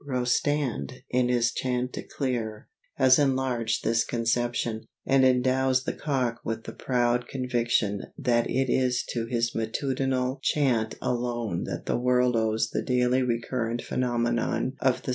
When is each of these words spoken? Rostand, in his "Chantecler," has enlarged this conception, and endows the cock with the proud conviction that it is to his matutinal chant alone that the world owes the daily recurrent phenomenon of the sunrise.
Rostand, 0.03 1.03
in 1.11 1.29
his 1.29 1.51
"Chantecler," 1.51 2.65
has 2.95 3.19
enlarged 3.19 3.83
this 3.83 4.03
conception, 4.03 4.85
and 5.05 5.23
endows 5.23 5.83
the 5.83 5.93
cock 5.93 6.39
with 6.43 6.63
the 6.63 6.71
proud 6.73 7.27
conviction 7.27 8.05
that 8.17 8.49
it 8.49 8.67
is 8.67 9.03
to 9.09 9.27
his 9.27 9.53
matutinal 9.53 10.39
chant 10.41 10.95
alone 11.03 11.65
that 11.65 11.85
the 11.85 11.99
world 11.99 12.35
owes 12.35 12.71
the 12.71 12.81
daily 12.81 13.21
recurrent 13.21 13.83
phenomenon 13.83 14.73
of 14.79 15.03
the 15.03 15.05
sunrise. 15.05 15.09